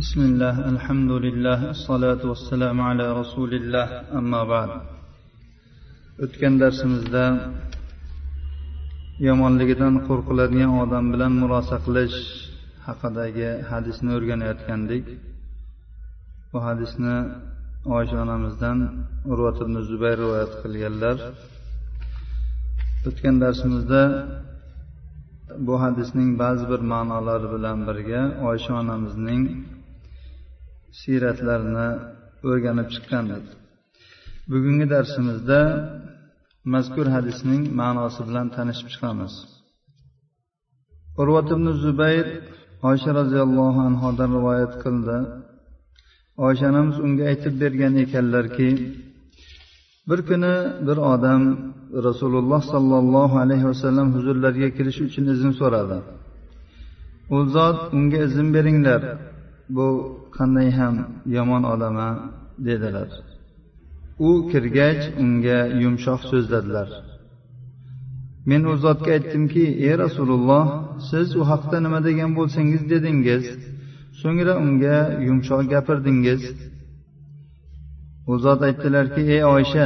[0.00, 3.87] بسم الله الحمد لله الصلاة والسلام على رسول الله
[4.19, 4.71] أما بعد
[6.23, 7.25] o'tgan darsimizda
[9.27, 12.17] yomonligidan qo'rqiladigan odam bilan murosa qilish
[12.87, 15.05] haqidagi hadisni o'rganayotgandik
[16.51, 17.15] bu hadisni
[17.97, 18.77] oysha onamizdan
[19.31, 21.17] urvat ibn zubayr rivoyat qilganlar
[23.07, 24.01] o'tgan darsimizda
[25.67, 29.43] bu hadisning ba'zi bir ma'nolari bilan birga oysha onamizning
[30.99, 31.89] siyratlarini
[32.49, 33.45] o'rganib chiqqandik
[34.51, 35.59] bugungi darsimizda
[36.73, 39.33] mazkur hadisning ma'nosi bilan tanishib chiqamiz.
[41.21, 42.25] Urvat ibn zubayr
[42.89, 45.17] oysha roziyallohu anhodan rivoyat qildi.
[46.45, 48.69] Oysha onamiz unga aytib bergan ekanlarki
[50.09, 50.55] bir kuni
[50.87, 51.41] bir odam
[52.07, 55.97] rasululloh sollallohu alayhi vasallam huzurlariga kirish uchun izn so'radi.
[57.35, 59.01] U zot unga izn beringlar.
[59.75, 59.87] Bu
[60.37, 60.95] qanday ham
[61.35, 62.09] yomon odam-a
[62.67, 63.09] dedilar.
[64.27, 66.89] U kirgach unga yumshoq so'zladilar
[68.49, 70.65] men u zotga aytdimki ey rasululloh
[71.09, 73.45] siz u haqda nima degan bo'lsangiz dedingiz.
[74.21, 76.41] So'ngra unga yumshoq gapirdingiz.
[78.31, 79.85] U zot aytdilarki ey oysha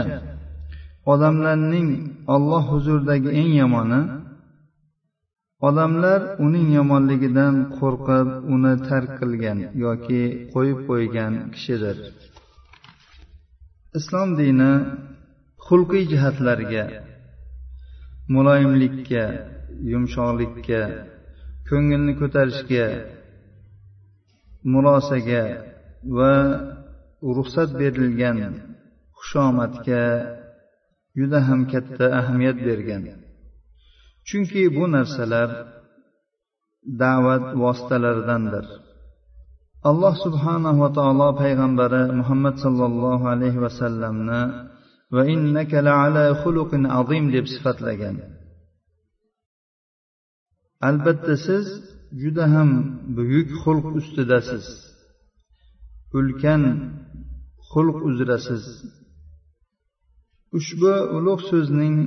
[1.13, 1.89] odamlarning
[2.35, 4.01] olloh huzuridagi eng yomoni
[5.63, 11.97] odamlar uning yomonligidan qo'rqib uni tark qilgan yoki qo'yib qo'ygan kishidir.
[13.99, 14.71] Islom dini
[15.67, 16.83] xulqiy jihatlarga
[18.33, 19.23] muloyimlikka
[19.91, 20.81] yumshoqlikka
[21.69, 22.85] ko'ngilni ko'tarishga
[24.71, 25.43] murosaga
[26.17, 26.33] va
[27.37, 28.37] ruxsat berilgan
[29.17, 30.03] xushomadga
[31.17, 33.03] juda ham katta ahamiyat bergan.
[34.27, 35.49] Chunki bu narsalar
[37.01, 38.65] da'vat vositalaridandir.
[39.89, 44.41] Alloh subhanahu va taolo payg'ambari muhammad sollallohu alayhi vasallamni
[45.15, 48.15] va innaka la'ala xuluqin azim deb sifatlagan.
[50.89, 51.65] Albatta siz
[52.21, 52.69] juda ham
[53.15, 54.65] buyuk xulq ustidasiz.
[56.17, 56.63] Ulkan
[57.71, 58.63] xulq uzrasiz.
[60.57, 61.97] Ushbu ulug' so'zning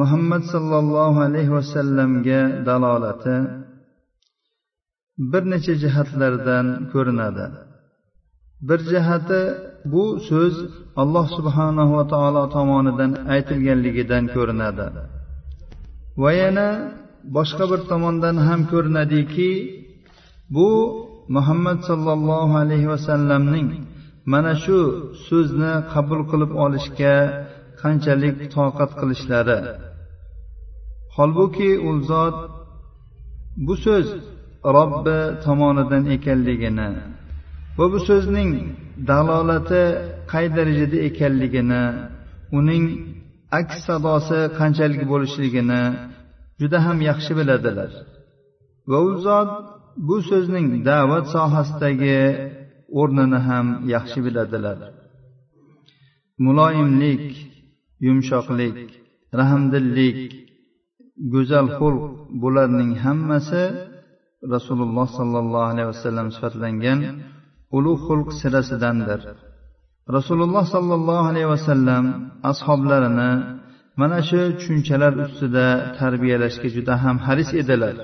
[0.00, 3.36] muhammad sollallohu alayhi vasallamga dalolati
[5.32, 7.46] bir necha jihatlardan ko'rinadi.
[8.68, 9.40] Bir jihati
[9.92, 10.54] bu so'z
[11.02, 14.86] alloh subhanahu va taolo tomonidan aytilganligidan ko'rinadi.
[16.22, 16.68] Va yana
[17.36, 19.50] boshqa bir tomondan ham ko'rinadiki
[20.56, 20.68] bu
[21.36, 23.68] muhammad sollallohu alayhi vasallamning
[24.32, 24.78] mana shu
[25.28, 27.16] so'zni qabul qilib olishga
[27.82, 29.60] qanchalik toqat qilishlari.
[31.16, 32.38] Holbuki u zot
[33.66, 34.06] bu so'z
[34.76, 36.90] robbi tomonidan ekanligini
[37.78, 38.50] va bu so'zning
[39.10, 39.84] dalolati
[40.32, 41.84] qay darajada ekanligini
[42.58, 42.84] uning
[43.58, 45.82] aks sadosi qanchalik bo'lishligini
[46.60, 47.90] juda ham yaxshi biladilar.
[48.90, 49.50] Va u zot
[50.08, 52.20] bu so'zning da'vat sohasidagi
[53.00, 54.78] o'rnini ham yaxshi biladilar.
[56.44, 57.24] Muloyimlik
[58.06, 58.76] yumshoqlik
[59.40, 60.18] rahmdillik
[61.34, 62.04] go'zal xulq
[62.42, 63.64] bularning hammasi
[64.54, 66.98] rasululloh sollallohu alayhi vasallam sifatlangan
[67.76, 69.20] ulug' xulq sirasidandir.
[70.16, 72.04] Rasululloh sollallohu alayhi vasallam
[72.50, 73.32] ashoblarini
[74.00, 75.66] mana shu tushunchalar ustida
[75.98, 77.96] tarbiyalashga juda ham haris edilar.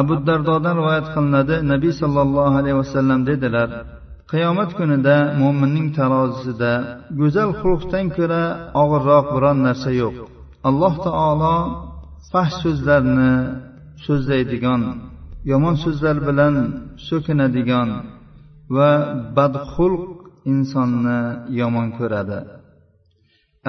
[0.00, 3.68] Abu dardodan rivoyat qilinadi nabiy sollallohu alayhi vasallam dedilar
[4.30, 6.72] qiyomat kunida mo'minning tarozisida
[7.20, 8.42] go'zal xulqdan ko'ra
[8.82, 10.14] og'irroq biron narsa yo'q.
[10.68, 11.56] Alloh taolo
[12.30, 13.32] fahsh so'zlarni
[14.04, 14.82] so'zlaydigan
[15.50, 16.54] yomon so'zlar bilan
[17.08, 17.90] so'kinadigan
[18.76, 18.90] va
[19.36, 20.04] badxulq
[20.52, 21.20] insonni
[21.60, 22.40] yomon ko'radi.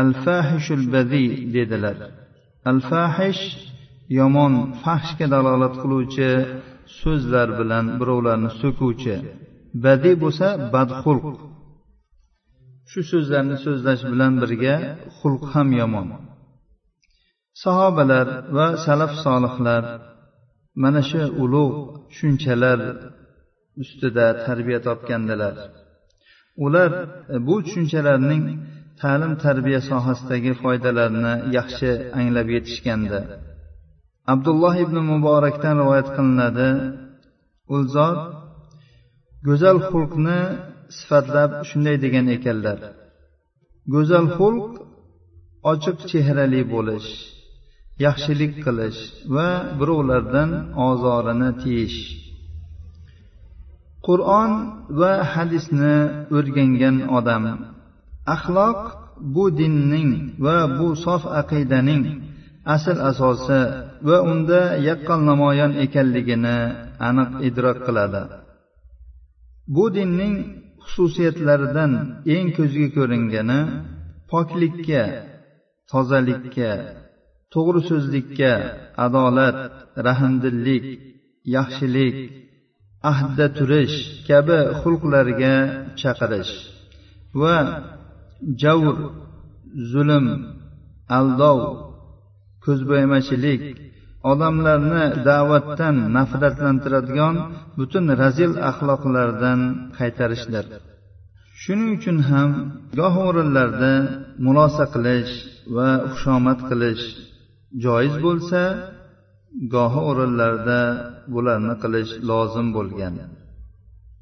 [0.02, 1.98] Al fahishul badi dedilar.
[2.70, 3.44] Al fahish
[4.20, 6.30] yomon fahshga dalolat qiluvchi
[7.02, 9.16] so'zlar bilan birovlarni so'kuvchi.
[9.86, 11.26] Badi bo'lsa badxulq
[12.92, 14.76] shu so'zlarni so'zlash bilan birga
[15.20, 16.08] xulq ham yomon.
[17.64, 19.84] Sahobalar va salaf solihlar
[20.84, 21.78] mana shu ulug'
[22.10, 22.80] tushunchalar
[23.82, 25.56] ustida tarbiya topgandilar.
[26.66, 26.92] Ular
[27.36, 28.44] e, bu tushunchalarning
[29.02, 31.90] ta'lim tarbiya sohasidagi foydalarini yaxshi
[32.20, 33.20] anglab yetishgandi.
[34.34, 36.70] Abdulloh ibn muborakdan rivoyat qilinadi
[37.76, 38.20] u zot
[39.48, 40.40] go'zal xulqni
[40.98, 42.80] sifatlab shunday degan ekanlar.
[43.94, 44.68] Go'zal xulq
[45.72, 47.10] ochiq chehrali bo'lish
[48.06, 49.00] yaxshilik qilish
[49.36, 49.50] va
[49.80, 50.50] birovlardan
[50.90, 52.00] ozorini tiyish.
[54.08, 54.52] Qur'on
[55.00, 55.98] va hadisni
[56.38, 57.44] o'rgangan odam
[58.36, 58.80] axloq
[59.36, 60.10] bu dinning
[60.46, 62.04] va bu sof aqidaning
[62.76, 63.62] asl asosi
[64.08, 66.58] va unda yaqqol namoyon ekanligini
[67.08, 68.24] aniq idrok qiladi.
[69.76, 70.36] Bu dinning
[70.84, 71.92] xususiyatlaridan
[72.36, 73.60] eng ko'zga ko'ringani
[74.32, 75.04] poklikka
[75.92, 76.72] tozalikka
[77.54, 78.54] to'g'ri so'zlikka
[79.06, 79.58] adolat
[80.08, 80.86] rahmdillik
[81.56, 82.16] yaxshilik
[83.12, 83.98] ahdda turish
[84.28, 85.56] kabi xulqlarga
[86.02, 86.54] chaqirish
[87.42, 87.58] va
[88.64, 88.96] javr
[89.92, 90.26] zulm
[91.18, 91.60] aldov
[92.66, 93.62] ko'zbo'yamachilik
[94.32, 97.36] odamlarni da'vatdan nafratlantiradigan
[97.78, 99.60] butun razil axloqlardan
[99.98, 100.66] qaytarishdir.
[101.62, 102.50] Shuning uchun ham
[103.00, 103.94] goh o'rinlarda
[104.46, 105.34] mulosa qilish
[105.76, 107.04] va xushomad qilish
[107.84, 108.62] joiz bo'lsa
[109.74, 110.80] gohi o'rinlarda
[111.34, 113.16] bularni qilish lozim bo'lgan.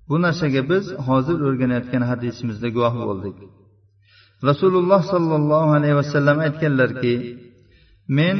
[0.10, 3.38] Bu narsaga biz hozir o'rganayotgan hadisimizda guvoh bo'ldik.
[4.50, 7.13] Rasululloh sollallohu alayhi vasallam aytganlarki
[8.18, 8.38] men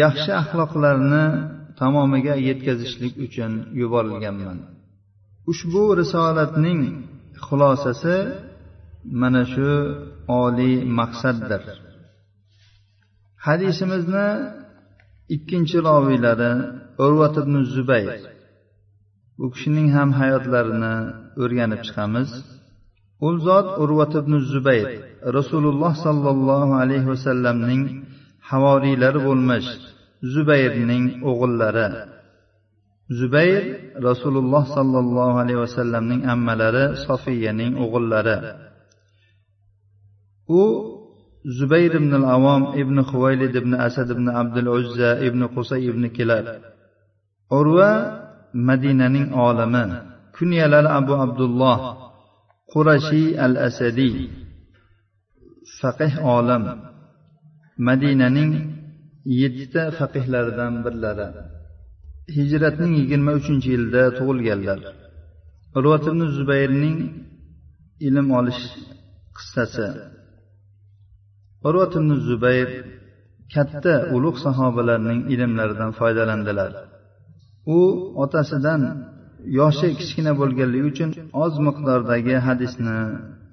[0.00, 1.24] yaxshi axloqlarni
[1.80, 4.58] tamomiga yetkazishlik uchun yuborilganman.
[5.50, 6.80] Ushbu risolatning
[7.46, 8.16] xulosasi
[9.20, 9.70] mana shu
[10.42, 11.62] oliy maqsaddir.
[13.46, 14.28] Hadisimizni
[15.36, 16.52] ikkinchi roviylari
[17.04, 18.12] urvat ibn zubayr
[19.38, 20.94] bu kishining ham hayotlarini
[21.42, 22.30] o'rganib chiqamiz.
[23.26, 24.88] U zot urvat ibn zubayr
[25.38, 27.82] rasululloh sollallohu alayhi vasallamning
[28.50, 29.68] havoriylari bo'lmish
[30.34, 31.88] zubayrning o'g'illari.
[33.20, 33.62] Zubayr
[34.08, 38.36] rasululloh sollallohu alayhi vasallamning ammalari sofiyaning o'g'illari.
[40.60, 40.62] U
[41.58, 46.46] zubayr ibn al avom ibn huvaylid ibn asad ibn abdul uzza ibn qusay ibn kilab.
[47.58, 47.90] Urva
[48.68, 49.84] madinaning olimi
[50.36, 51.78] kunyalari abu abdulloh
[52.72, 54.16] qurashiy al asadiy
[55.80, 56.93] faqih olim.
[57.78, 58.52] Madinaning
[59.40, 61.28] yettita faqihlaridan birlari.
[62.36, 64.80] Hijratning yigirma uchinchi yilida tug'ilganlar.
[65.78, 66.98] Urvat ibn zubayrning
[68.08, 68.62] ilm olish
[69.36, 69.88] qissasi.
[71.68, 72.68] Urvat ibn zubayr
[73.54, 76.72] katta ulug' sahobalarning ilmlaridan foydalandilar.
[77.76, 77.78] U
[78.24, 78.82] otasidan
[79.58, 81.10] yoshi kichkina bo'lganligi uchun
[81.44, 82.96] oz miqdordagi hadisni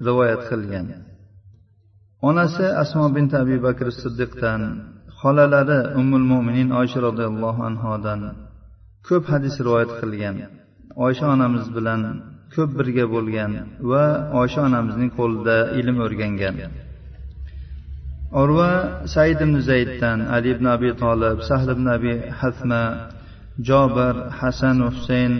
[0.08, 0.88] rivoyat qilgan.
[2.30, 4.62] Onasi asmo bint abi bakr siddiqdan
[5.20, 8.22] xolalari ummul mo'minin oysha roziyallohu anhodan
[9.08, 10.36] ko'p hadis rivoyat qilgan.
[11.06, 12.02] Oysha onamiz bilan
[12.56, 13.52] ko'p birga bo'lgan
[13.92, 14.06] va
[14.42, 16.56] oysha onamizning qo'lida ilm o'rgangan.
[18.42, 18.72] Urva
[19.14, 22.84] said ibn zayddan ali ibn abi tolib sahl ibn abi hasma
[23.70, 25.34] jobir hasan husayn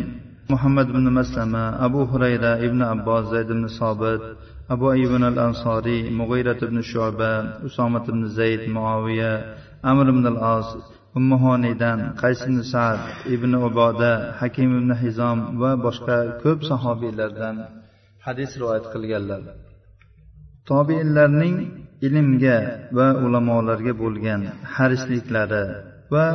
[0.54, 4.22] muhammad ibn maslama abu hurayra ibn abbos zayd ibn sobit
[4.70, 7.32] abu ayyub al ansoriy mug'iyrat ibn shoba
[7.68, 9.32] usomat ibn zayd muoviya
[9.92, 10.68] amr ibn al os
[11.20, 13.00] ummuhoniydan qays ibn sad
[13.36, 17.56] ibn uboda hakim ibn hizom va boshqa ko'p sahobiylardan
[18.26, 19.42] hadis rivoyat qilganlar.
[20.70, 21.56] Tobeinlarning
[22.08, 22.58] ilmga
[22.98, 24.42] va ulamolarga bo'lgan
[24.76, 25.64] harisliklari
[26.14, 26.26] va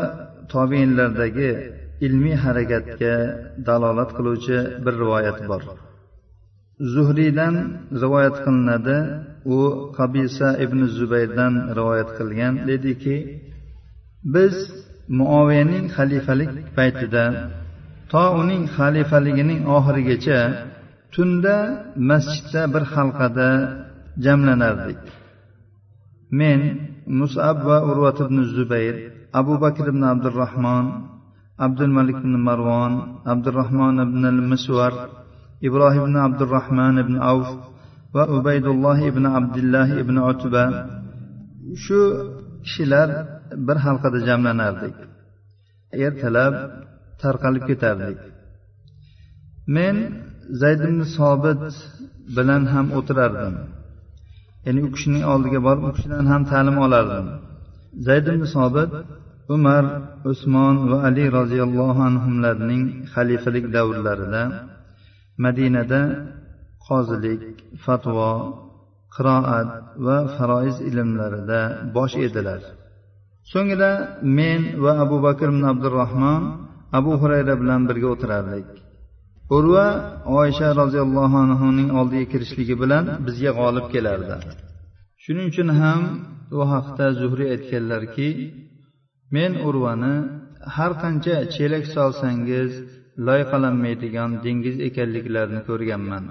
[0.52, 1.50] tobeinlardagi
[2.06, 3.14] ilmiy harakatga
[3.68, 5.62] dalolat qiluvchi bir rivoyat bor.
[6.94, 7.54] Zuhriydan
[8.02, 8.98] rivoyat qilinadi.
[9.56, 9.58] U
[9.98, 13.16] qabisa ibn zubayrdan rivoyat qilgan dediki
[14.34, 14.54] biz
[15.18, 17.24] muoviyaning xalifalik paytida
[18.10, 20.40] to uning xalifaligining oxirigacha
[21.14, 21.56] tunda
[22.10, 23.50] masjidda bir halqada
[24.24, 25.00] jamlanardik.
[26.38, 26.60] Men
[27.20, 28.94] musab va urvat ibn zubayr
[29.40, 30.86] abu bakr ibn abdurahmon
[31.66, 32.92] abdulmalik ibn marvon
[33.32, 34.92] abdurahmon ibn al misvar
[35.68, 37.48] ibrohim ibn abdurahmon ibn avf
[38.14, 40.64] va ubaydulloh ibn abdulloh ibn utba.
[41.84, 42.00] Shu
[42.64, 43.08] kishilar
[43.66, 44.96] bir halqada jamlanardik.
[46.06, 46.54] Ertalab
[47.22, 48.18] tarqalib ketardik.
[49.76, 49.96] Men
[50.60, 51.62] zayd ibn sobit
[52.36, 53.54] bilan ham o'tirardim.
[54.66, 57.26] Ya'ni u kishining oldiga borib u kishidan ham ta'lim olardim.
[58.06, 58.90] Zayd ibn sobit
[59.54, 59.84] umar
[60.32, 62.82] usmon va ali roziyallohu anhularning
[63.14, 64.42] xalifalik davrlarida
[65.44, 66.02] madinada
[66.86, 67.42] qozilik
[67.84, 68.30] fatvo
[69.14, 69.70] qiroat
[70.06, 71.60] va faroiz ilmlarida
[71.96, 72.60] bosh edilar.
[73.52, 73.92] So'ngra
[74.38, 76.42] men va abu bakr ibn abdurahmon
[76.98, 78.68] abu hurayra bilan birga o'tirardik.
[79.56, 79.86] Urva
[80.40, 84.36] oysha roziyallohu anhuning oldiga kirishligi bilan bizga g'olib kelardi.
[85.22, 86.00] Shuning uchun ham
[86.58, 88.28] u haqda zuhriy aytganlarki
[89.34, 90.14] men urvani
[90.76, 92.72] har qancha chelak solsangiz
[93.28, 96.24] loyqalanmaydigan dengiz ekanliklarini ko'rganman.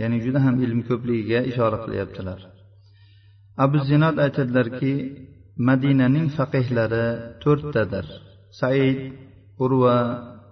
[0.00, 2.40] Ya'ni juda ham ilm ko'pligiga ishora qilyaptilar.
[3.64, 4.92] Abu zinod aytadilarki
[5.68, 7.06] madinaning faqihlari
[7.42, 8.06] to'rttadir
[8.60, 8.98] said
[9.64, 9.96] urva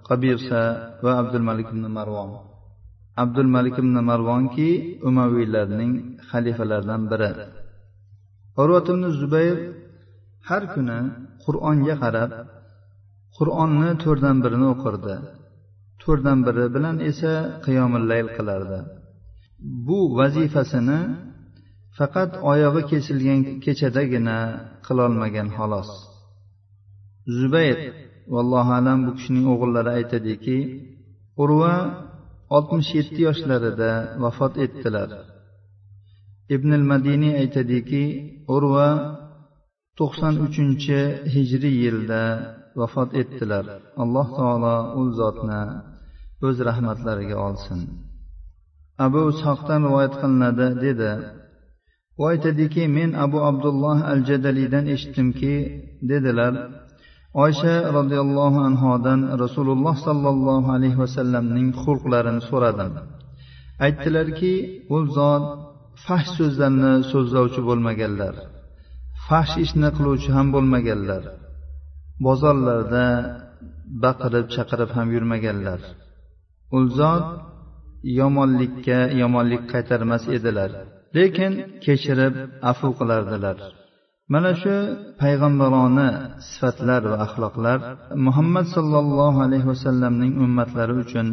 [0.09, 0.63] qabisa
[1.05, 2.31] va abdul malik ibn marvon.
[3.23, 4.71] Abdul malik ibn marvonki
[5.09, 5.93] umaviylarning
[6.31, 7.31] xalifalaridan biri.
[8.63, 9.59] Urvat ibn zubayr
[10.49, 10.99] har kuni
[11.45, 12.31] qur'onga qarab
[13.37, 15.17] qur'onni to'rtdan birini o'qirdi.
[16.11, 17.33] To'rtdan biri bilan esa
[17.65, 18.79] qiyomillayl qilardi.
[19.87, 21.01] Bu vazifasini
[21.99, 24.39] faqat oyog'i kesilgan kechadagina
[24.87, 25.91] qilolmagan xolos.
[27.39, 27.79] Zubayr
[28.35, 30.59] vallohu alam bu kishining o'g'illari aytadiki
[31.43, 31.75] urva
[32.57, 33.91] oltmish yetti yoshlarida
[34.23, 35.11] vafot etdilar.
[36.55, 38.05] Ibn madiniy aytadiki
[38.55, 38.89] urva
[39.99, 40.99] to'qson uchinchi
[41.35, 42.23] hijriy yilda
[42.81, 43.65] vafot etdilar.
[44.03, 45.63] Alloh taolo u zotni
[46.47, 47.81] o'z rahmatlariga olsin.
[49.07, 51.11] Abu ishoqdan rivoyat qilinadi dedi.
[52.21, 55.55] U aytadiki men abu abdulloh al jadaliydan eshitdimki
[56.11, 56.53] dedilar
[57.45, 62.91] oysha roziyallohu anhodan rasululloh sollallohu alayhi vasallamning xulqlarini so'radim.
[63.87, 64.55] Aytdilarki
[64.95, 65.45] u zot
[66.05, 68.35] fahsh so'zlarni so'zlovchi bo'lmaganlar
[69.29, 71.23] fahsh ishni qiluvchi ham bo'lmaganlar
[72.27, 73.07] bozorlarda
[74.05, 75.81] baqirib chaqirib ham yurmaganlar.
[76.77, 77.27] U zot
[78.19, 80.71] yomonlikka yomonlik qaytarmas edilar
[81.17, 81.53] lekin
[81.85, 82.35] kechirib
[82.71, 83.59] afu qilardilar.
[84.33, 84.77] Mana shu
[85.23, 86.09] payg'ambarona
[86.51, 87.79] sifatlar va axloqlar
[88.27, 91.27] muhammad sollallohu alayhi vasallamning ummatlari uchun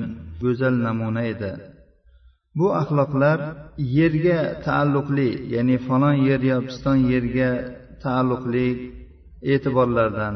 [0.44, 1.52] go'zal namuna edi.
[2.58, 3.40] Bu axloqlar
[3.98, 7.50] yerga taalluqli ya'ni falon yer yo piston yerga
[8.04, 8.68] taalluqli
[9.54, 10.36] e'tiborlardan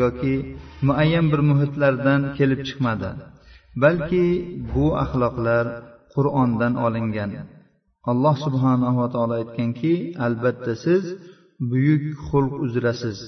[0.00, 0.34] yoki
[0.86, 3.10] muayyan bir muhitlardan kelib chiqmadi.
[3.82, 4.26] Balki
[4.72, 5.66] bu axloqlar
[6.14, 7.30] qur'ondan olingan.
[8.10, 9.94] Alloh subhanava taolo aytganki
[10.26, 11.04] albatta siz
[11.70, 13.18] buyuk xulq uzrasiz.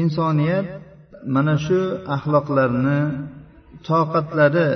[0.00, 0.66] Insoniyat
[1.34, 1.80] mana shu
[2.16, 3.00] axloqlarni
[3.88, 4.68] toqatlari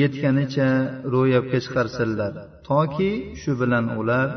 [0.00, 0.68] yetganicha
[1.14, 2.32] ro'yobga chiqarsinlar.
[2.68, 4.28] Toki shu bilan ular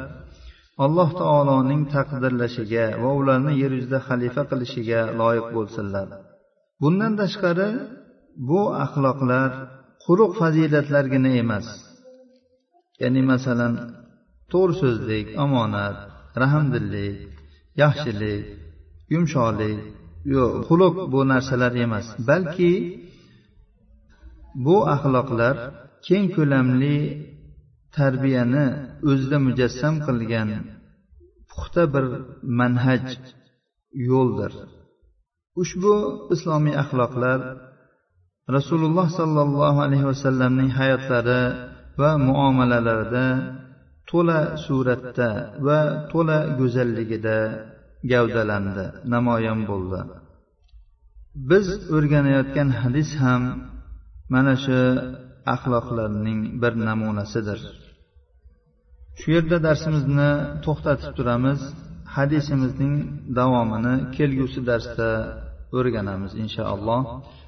[0.86, 6.08] alloh taoloning taqdirlashiga va ularni yer yuzida xalifa qilishiga loyiq bo'lsinlar.
[6.82, 7.70] Bundan tashqari
[8.50, 9.52] bu axloqlar
[10.04, 11.68] quruq fazilatlargina emas.
[13.02, 13.74] Ya'ni masalan
[14.52, 15.98] to'g'ri so'zlik omonat
[16.42, 17.18] rahmdillik
[17.82, 18.44] yaxshilik
[19.14, 19.78] yumshoqlik
[20.34, 22.08] yo'q xuluq bu narsalar emas.
[22.30, 22.74] Balki
[24.66, 25.56] bu axloqlar
[26.08, 26.98] keng ko'lamli
[27.98, 28.68] tarbiyani
[29.10, 30.50] o'zida mujassam qilgan
[31.50, 32.06] puxta bir
[32.60, 33.06] manhaj
[34.10, 34.54] yo'ldir.
[35.62, 35.94] Ushbu
[36.36, 37.40] islomiy axloqlar
[38.56, 41.42] rasululloh sollallohu alayhi vasallamning hayotlari
[42.02, 43.28] va muomalalarida
[44.10, 45.30] to'la suratda
[45.68, 45.80] va
[46.12, 47.38] to'la go'zalligida
[48.12, 50.02] gavdalandi namoyon bo'ldi.
[51.52, 53.44] Biz o'rganayotgan hadis ham
[54.34, 54.80] mana shu
[55.54, 57.60] axloqlarning bir namunasidir.
[59.20, 60.32] Shu yerda darsimizni
[60.66, 61.62] to'xtatib turamiz
[62.16, 62.94] hadisimizning
[63.40, 65.10] davomini kelgusi darsda
[65.78, 67.04] o'rganamiz inshaalloh.